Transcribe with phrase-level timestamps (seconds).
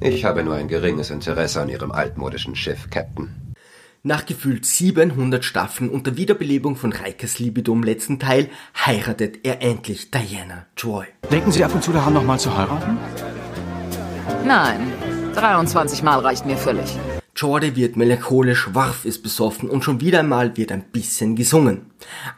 [0.00, 3.54] Ich habe nur ein geringes Interesse an Ihrem altmodischen Schiff, Captain.
[4.02, 8.50] Nach gefühlt 700 Staffeln und der Wiederbelebung von Rikers Libido im letzten Teil
[8.84, 11.06] heiratet er endlich Diana Joy.
[11.30, 12.98] Denken Sie ab und zu daran, nochmal zu heiraten?
[14.44, 14.92] Nein,
[15.34, 16.96] 23 Mal reicht mir völlig.
[17.34, 21.86] Jordi wird melancholisch, Warf ist besoffen und schon wieder einmal wird ein bisschen gesungen.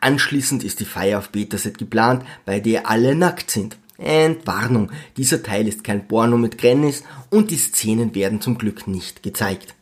[0.00, 3.76] Anschließend ist die Feier auf Betaset geplant, bei der alle nackt sind.
[3.98, 9.22] Entwarnung, dieser Teil ist kein Porno mit Grennis und die Szenen werden zum Glück nicht
[9.22, 9.74] gezeigt.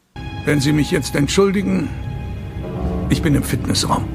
[0.44, 1.88] Wenn Sie mich jetzt entschuldigen,
[3.10, 4.08] ich bin im Fitnessraum.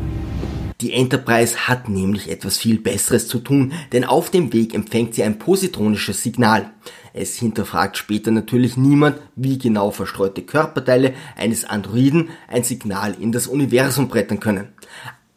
[0.81, 5.23] Die Enterprise hat nämlich etwas viel Besseres zu tun, denn auf dem Weg empfängt sie
[5.23, 6.71] ein positronisches Signal.
[7.11, 13.47] Es hinterfragt später natürlich niemand, wie genau verstreute Körperteile eines Androiden ein Signal in das
[13.47, 14.69] Universum brettern können.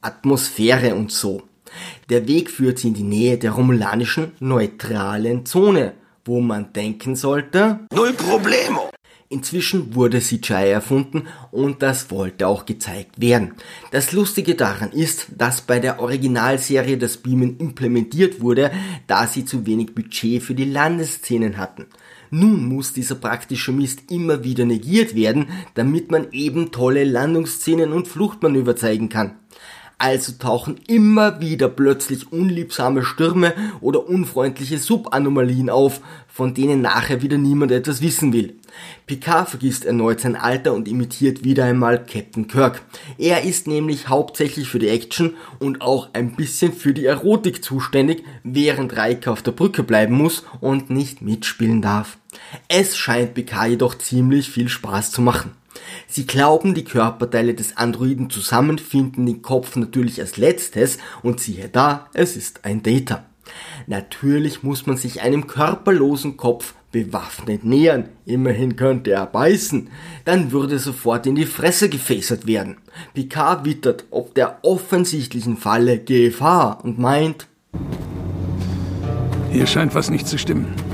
[0.00, 1.42] Atmosphäre und so.
[2.08, 5.94] Der Weg führt sie in die Nähe der romulanischen neutralen Zone,
[6.24, 8.90] wo man denken sollte, Null Problemo!
[9.32, 13.54] Inzwischen wurde CGI erfunden und das wollte auch gezeigt werden.
[13.90, 18.70] Das Lustige daran ist, dass bei der Originalserie das Beamen implementiert wurde,
[19.06, 21.86] da sie zu wenig Budget für die Landesszenen hatten.
[22.30, 28.08] Nun muss dieser praktische Mist immer wieder negiert werden, damit man eben tolle Landungsszenen und
[28.08, 29.36] Fluchtmanöver zeigen kann.
[30.02, 37.38] Also tauchen immer wieder plötzlich unliebsame Stürme oder unfreundliche Subanomalien auf, von denen nachher wieder
[37.38, 38.56] niemand etwas wissen will.
[39.06, 42.82] Picard vergisst erneut sein Alter und imitiert wieder einmal Captain Kirk.
[43.16, 48.24] Er ist nämlich hauptsächlich für die Action und auch ein bisschen für die Erotik zuständig,
[48.42, 52.18] während Riker auf der Brücke bleiben muss und nicht mitspielen darf.
[52.66, 55.52] Es scheint Picard jedoch ziemlich viel Spaß zu machen.
[56.06, 61.68] Sie glauben, die Körperteile des Androiden zusammen finden den Kopf natürlich als letztes und siehe
[61.68, 63.24] da, es ist ein Data.
[63.86, 69.88] Natürlich muss man sich einem körperlosen Kopf bewaffnet nähern, immerhin könnte er beißen,
[70.24, 72.76] dann würde sofort in die Fresse gefäßert werden.
[73.14, 77.48] Picard wittert ob der offensichtlichen Falle Gefahr und meint,
[79.50, 80.91] Hier scheint was nicht zu stimmen.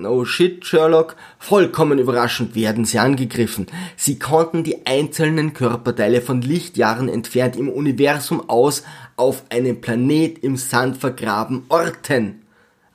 [0.00, 1.14] No shit, Sherlock.
[1.38, 3.66] Vollkommen überraschend werden sie angegriffen.
[3.96, 8.82] Sie konnten die einzelnen Körperteile von Lichtjahren entfernt im Universum aus
[9.16, 12.46] auf einem Planet im Sand vergraben orten.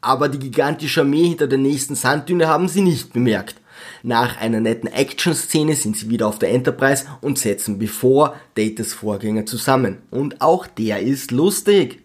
[0.02, 3.62] Aber die gigantische Armee hinter der nächsten Sanddüne haben sie nicht bemerkt.
[4.02, 9.46] Nach einer netten Action-Szene sind sie wieder auf der Enterprise und setzen bevor Datas Vorgänger
[9.46, 10.00] zusammen.
[10.10, 12.02] Und auch der ist lustig.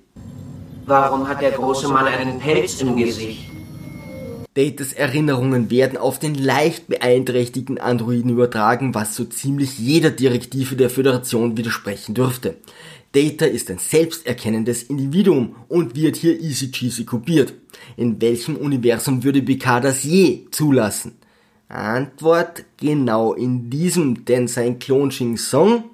[0.84, 3.49] Warum hat der große Mann einen Pelz im Gesicht?
[4.54, 10.90] Datas Erinnerungen werden auf den leicht beeinträchtigten Androiden übertragen, was so ziemlich jeder Direktive der
[10.90, 12.56] Föderation widersprechen dürfte.
[13.12, 17.54] Data ist ein selbsterkennendes Individuum und wird hier easy cheesy kopiert.
[17.96, 21.18] In welchem Universum würde Picard das je zulassen?
[21.68, 25.84] Antwort genau in diesem, denn sein Klon Shing Song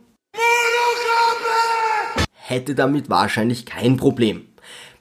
[2.32, 4.46] hätte damit wahrscheinlich kein Problem.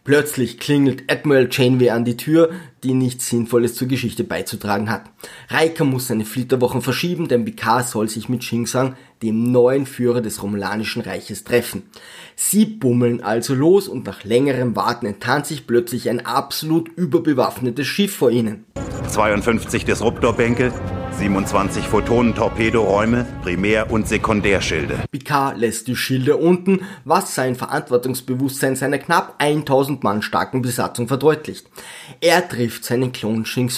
[0.05, 2.51] Plötzlich klingelt Admiral Janeway an die Tür,
[2.83, 5.05] die nichts Sinnvolles zur Geschichte beizutragen hat.
[5.49, 10.43] Riker muss seine Flitterwochen verschieben, denn Picard soll sich mit Shingsang, dem neuen Führer des
[10.43, 11.89] Romulanischen Reiches, treffen.
[12.35, 18.15] Sie bummeln also los und nach längerem Warten enttarnt sich plötzlich ein absolut überbewaffnetes Schiff
[18.15, 18.65] vor ihnen.
[19.07, 20.71] 52 Disruptorbänke,
[21.17, 24.99] 27 Photonen-Torpedoräume, Primär- und Sekundärschilde.
[25.11, 31.67] Picard lässt die Schilde unten, was sein Verantwortungsbewusstsein seiner knapp 1000 Mann starken Besatzung verdeutlicht.
[32.19, 33.71] Er trifft seinen Klon Shing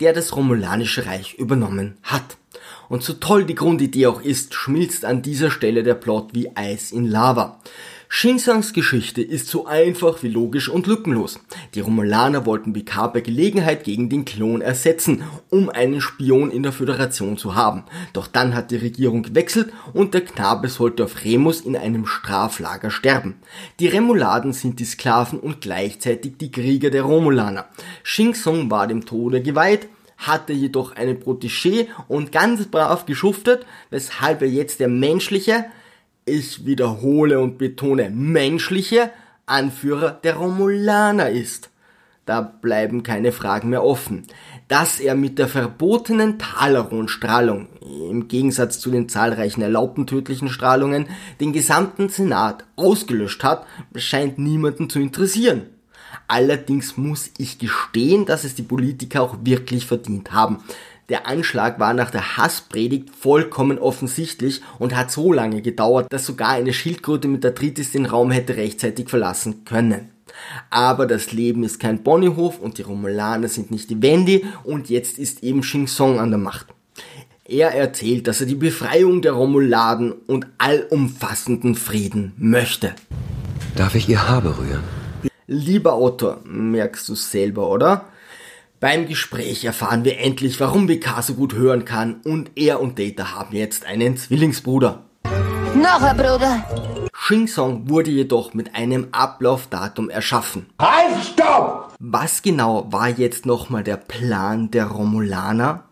[0.00, 2.36] der das Romulanische Reich übernommen hat.
[2.88, 6.92] Und so toll die Grundidee auch ist, schmilzt an dieser Stelle der Plot wie Eis
[6.92, 7.58] in Lava.
[8.08, 11.40] Shinsangs Geschichte ist so einfach wie logisch und lückenlos.
[11.74, 16.72] Die Romulaner wollten Picard bei Gelegenheit gegen den Klon ersetzen, um einen Spion in der
[16.72, 17.84] Föderation zu haben.
[18.12, 22.90] Doch dann hat die Regierung gewechselt und der Knabe sollte auf Remus in einem Straflager
[22.90, 23.34] sterben.
[23.80, 27.66] Die Remuladen sind die Sklaven und gleichzeitig die Krieger der Romulaner.
[28.04, 34.42] Shing Tsung war dem Tode geweiht, hatte jedoch eine Protégé und ganz brav geschuftet, weshalb
[34.42, 35.66] er jetzt der menschliche,
[36.26, 39.10] ich wiederhole und betone menschliche
[39.46, 41.70] Anführer der Romulaner ist.
[42.26, 44.24] Da bleiben keine Fragen mehr offen.
[44.66, 47.68] Dass er mit der verbotenen Talaron-Strahlung,
[48.10, 51.06] im Gegensatz zu den zahlreichen erlaubten tödlichen Strahlungen,
[51.40, 53.64] den gesamten Senat ausgelöscht hat,
[53.94, 55.62] scheint niemanden zu interessieren.
[56.26, 60.58] Allerdings muss ich gestehen, dass es die Politiker auch wirklich verdient haben.
[61.08, 66.50] Der Anschlag war nach der Hasspredigt vollkommen offensichtlich und hat so lange gedauert, dass sogar
[66.50, 70.10] eine Schildkröte mit Arthritis den Raum hätte rechtzeitig verlassen können.
[70.68, 75.18] Aber das Leben ist kein Ponyhof und die Romulaner sind nicht die Wendy und jetzt
[75.18, 76.66] ist eben Shing Song an der Macht.
[77.44, 82.94] Er erzählt, dass er die Befreiung der Romuladen und allumfassenden Frieden möchte.
[83.76, 84.82] Darf ich Ihr Haar berühren?
[85.46, 88.06] Lieber Autor, merkst du selber, oder?
[88.78, 93.34] Beim Gespräch erfahren wir endlich, warum BK so gut hören kann und er und Data
[93.34, 95.02] haben jetzt einen Zwillingsbruder.
[95.74, 96.62] Noch ein Bruder.
[97.14, 100.66] Shing Song wurde jedoch mit einem Ablaufdatum erschaffen.
[100.78, 101.94] Halt, stopp!
[101.98, 105.84] Was genau war jetzt nochmal der Plan der Romulaner?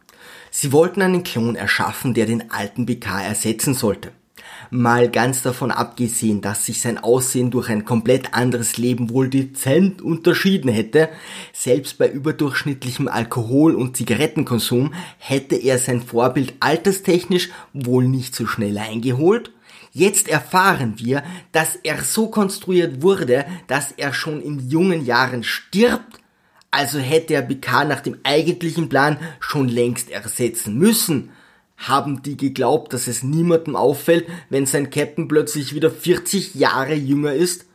[0.50, 4.12] Sie wollten einen Klon erschaffen, der den alten BK ersetzen sollte.
[4.70, 10.02] Mal ganz davon abgesehen, dass sich sein Aussehen durch ein komplett anderes Leben wohl dezent
[10.02, 11.08] unterschieden hätte,
[11.52, 18.78] selbst bei überdurchschnittlichem Alkohol- und Zigarettenkonsum hätte er sein Vorbild alterstechnisch wohl nicht so schnell
[18.78, 19.50] eingeholt.
[19.93, 21.22] Jetzt erfahren wir,
[21.52, 26.20] dass er so konstruiert wurde, dass er schon in jungen Jahren stirbt
[26.75, 31.31] also hätte er BK nach dem eigentlichen Plan schon längst ersetzen müssen.
[31.76, 37.34] Haben die geglaubt, dass es niemandem auffällt, wenn sein Captain plötzlich wieder 40 Jahre jünger
[37.34, 37.66] ist?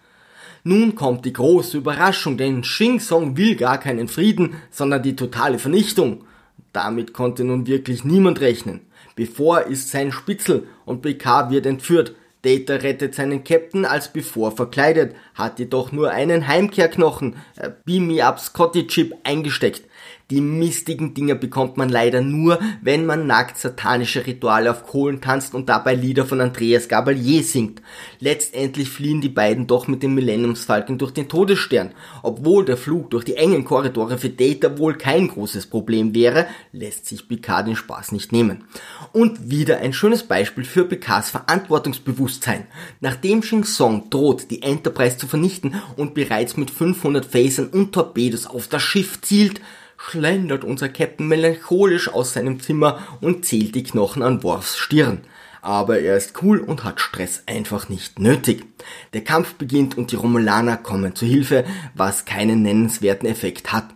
[0.63, 5.59] Nun kommt die große Überraschung, denn Shing Song will gar keinen Frieden, sondern die totale
[5.59, 6.25] Vernichtung.
[6.73, 8.81] Damit konnte nun wirklich niemand rechnen.
[9.15, 12.15] Bevor ist sein Spitzel und BK wird entführt.
[12.41, 18.25] Data rettet seinen Captain als bevor verkleidet, hat jedoch nur einen Heimkehrknochen, äh, Beam Me
[18.25, 19.83] Up Scotty Chip eingesteckt.
[20.31, 25.55] Die mistigen Dinger bekommt man leider nur, wenn man nackt satanische Rituale auf Kohlen tanzt
[25.55, 27.81] und dabei Lieder von Andreas Gabalier singt.
[28.19, 31.93] Letztendlich fliehen die beiden doch mit dem Millenniumsfalken durch den Todesstern.
[32.21, 37.07] Obwohl der Flug durch die engen Korridore für Data wohl kein großes Problem wäre, lässt
[37.07, 38.65] sich Picard den Spaß nicht nehmen.
[39.11, 42.67] Und wieder ein schönes Beispiel für Picards Verantwortungsbewusstsein.
[42.99, 48.45] Nachdem Shing Song droht, die Enterprise zu vernichten und bereits mit 500 Phasern und Torpedos
[48.45, 49.59] auf das Schiff zielt,
[49.99, 55.21] schlendert unser Captain melancholisch aus seinem Zimmer und zählt die Knochen an Worfs Stirn.
[55.61, 58.65] Aber er ist cool und hat Stress einfach nicht nötig.
[59.13, 61.65] Der Kampf beginnt und die Romulaner kommen zu Hilfe,
[61.95, 63.89] was keinen nennenswerten Effekt hat.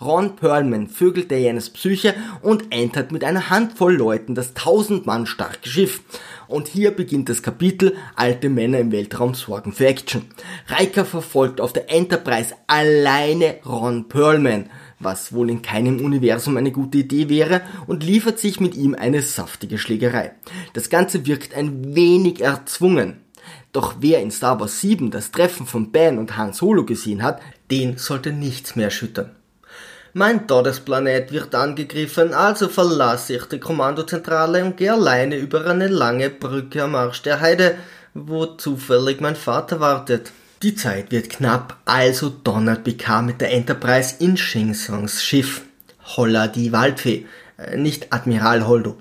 [0.00, 5.68] Ron Perlman vögelt Dianas Psyche und entert mit einer Handvoll Leuten das tausend Mann starke
[5.68, 6.00] Schiff.
[6.48, 10.22] Und hier beginnt das Kapitel Alte Männer im Weltraum sorgen für Action.
[10.70, 14.70] Riker verfolgt auf der Enterprise alleine Ron Perlman
[15.00, 19.22] was wohl in keinem Universum eine gute Idee wäre, und liefert sich mit ihm eine
[19.22, 20.32] saftige Schlägerei.
[20.74, 23.20] Das Ganze wirkt ein wenig erzwungen.
[23.72, 27.40] Doch wer in Star Wars 7 das Treffen von Ben und Han Solo gesehen hat,
[27.70, 29.34] den sollte nichts mehr erschüttern.
[30.12, 36.30] Mein Todesplanet wird angegriffen, also verlasse ich die Kommandozentrale und gehe alleine über eine lange
[36.30, 37.76] Brücke am Arsch der Heide,
[38.12, 40.32] wo zufällig mein Vater wartet.
[40.62, 45.62] Die Zeit wird knapp, also donnert Picard mit der Enterprise in Shing Songs Schiff.
[46.04, 47.24] Holla die Waldfee,
[47.56, 48.98] äh, nicht Admiral Holdo.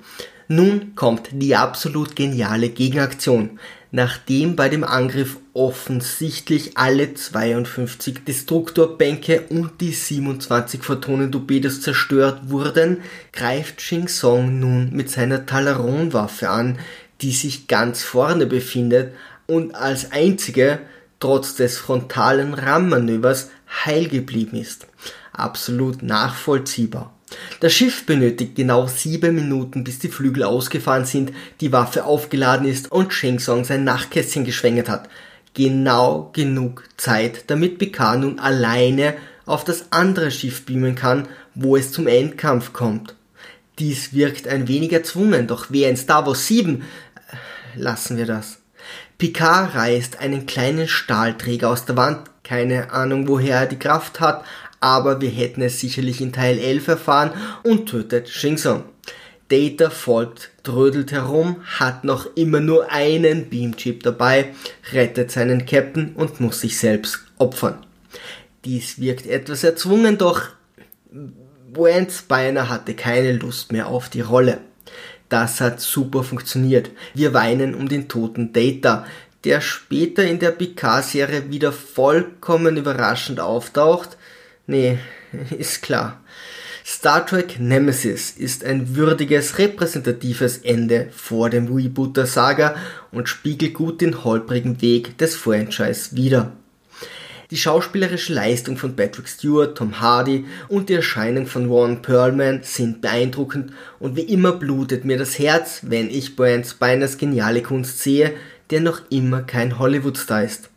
[0.48, 3.60] Nun kommt die absolut geniale Gegenaktion.
[3.92, 13.02] Nachdem bei dem Angriff offensichtlich alle 52 Destruktorbänke und die 27 Photonentorpedos zerstört wurden,
[13.34, 16.80] greift Shing Song nun mit seiner Talaron-Waffe an,
[17.20, 19.14] die sich ganz vorne befindet
[19.46, 20.80] und als einzige
[21.20, 23.50] trotz des frontalen Rammmanövers
[23.86, 24.88] heil geblieben ist.
[25.34, 27.14] Absolut nachvollziehbar.
[27.60, 32.92] Das Schiff benötigt genau sieben Minuten, bis die Flügel ausgefahren sind, die Waffe aufgeladen ist
[32.92, 35.10] und Sheng Song sein Nachtkästchen geschwängert hat.
[35.54, 41.92] Genau genug Zeit, damit Picard nun alleine auf das andere Schiff beamen kann, wo es
[41.92, 43.16] zum Endkampf kommt.
[43.80, 46.84] Dies wirkt ein wenig erzwungen, doch wer in Star Wars 7 äh,
[47.76, 48.60] lassen wir das.
[49.18, 54.44] Picard reißt einen kleinen Stahlträger aus der Wand, keine Ahnung woher er die Kraft hat,
[54.80, 57.32] aber wir hätten es sicherlich in Teil 11 erfahren
[57.64, 58.84] und tötet Shingson.
[59.50, 64.54] Data folgt, trödelt herum, hat noch immer nur einen Beamchip dabei,
[64.94, 67.86] rettet seinen Captain und muss sich selbst opfern.
[68.64, 70.44] Dies wirkt etwas erzwungen, doch
[71.74, 74.60] Wayne Spiner hatte keine Lust mehr auf die Rolle.
[75.30, 76.90] Das hat super funktioniert.
[77.14, 79.06] Wir weinen um den toten Data,
[79.44, 84.18] der später in der Picard-Serie wieder vollkommen überraschend auftaucht.
[84.68, 84.98] Nee,
[85.58, 86.20] ist klar.
[86.84, 92.76] Star Trek Nemesis ist ein würdiges, repräsentatives Ende vor dem Reboot der Saga
[93.12, 96.54] und spiegelt gut den holprigen Weg des Franchise wider.
[97.52, 103.02] Die schauspielerische Leistung von Patrick Stewart, Tom Hardy und die Erscheinung von Ron Perlman sind
[103.02, 108.34] beeindruckend und wie immer blutet mir das Herz, wenn ich Brian Spiners geniale Kunst sehe,
[108.70, 110.70] der noch immer kein Hollywood-Star ist.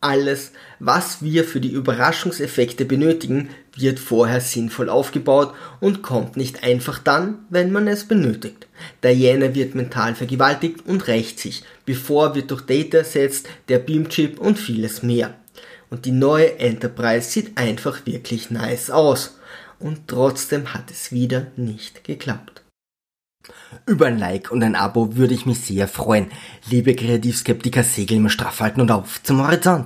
[0.00, 6.98] Alles, was wir für die Überraschungseffekte benötigen, wird vorher sinnvoll aufgebaut und kommt nicht einfach
[6.98, 8.66] dann, wenn man es benötigt.
[9.02, 14.58] Diana wird mental vergewaltigt und rächt sich, bevor wird durch Data ersetzt, der Beamchip und
[14.58, 15.34] vieles mehr.
[15.94, 19.38] Und die neue Enterprise sieht einfach wirklich nice aus.
[19.78, 22.64] Und trotzdem hat es wieder nicht geklappt.
[23.86, 26.32] Über ein Like und ein Abo würde ich mich sehr freuen.
[26.68, 29.82] Liebe Kreativskeptiker, segeln wir straff halten und auf zum Horizont.